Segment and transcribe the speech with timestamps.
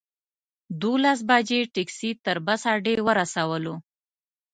[0.81, 3.75] دولس بجې ټکسي تر بس اډې ورسولو.